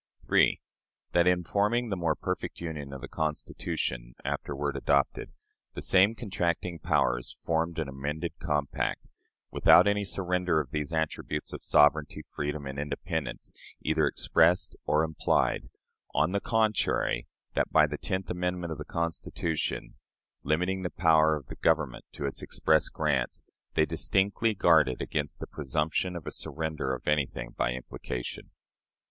3. 0.25 0.59
That, 1.11 1.27
in 1.27 1.43
forming 1.43 1.89
the 1.89 1.95
"more 1.95 2.15
perfect 2.15 2.59
union" 2.59 2.91
of 2.91 3.01
the 3.01 3.07
Constitution, 3.07 4.15
afterward 4.25 4.75
adopted, 4.75 5.31
the 5.75 5.81
same 5.83 6.15
contracting 6.15 6.79
powers 6.79 7.37
formed 7.43 7.77
an 7.77 7.87
amended 7.87 8.33
compact, 8.39 9.05
without 9.51 9.85
any 9.87 10.03
surrender 10.03 10.59
of 10.59 10.71
these 10.71 10.91
attributes 10.91 11.53
of 11.53 11.63
sovereignty, 11.63 12.23
freedom, 12.33 12.65
and 12.65 12.79
independence, 12.79 13.51
either 13.83 14.07
expressed 14.07 14.75
or 14.87 15.03
implied: 15.03 15.69
on 16.15 16.31
the 16.31 16.41
contrary, 16.41 17.27
that, 17.53 17.71
by 17.71 17.85
the 17.85 17.99
tenth 17.99 18.27
amendment 18.31 18.71
to 18.71 18.75
the 18.77 18.83
Constitution, 18.85 19.97
limiting 20.41 20.81
the 20.81 20.89
power 20.89 21.35
of 21.35 21.45
the 21.45 21.57
Government 21.57 22.05
to 22.13 22.25
its 22.25 22.41
express 22.41 22.89
grants, 22.89 23.43
they 23.75 23.85
distinctly 23.85 24.55
guarded 24.55 24.99
against 24.99 25.39
the 25.39 25.45
presumption 25.45 26.15
of 26.15 26.25
a 26.25 26.31
surrender 26.31 26.95
of 26.95 27.07
anything 27.07 27.51
by 27.55 27.73
implication. 27.73 28.49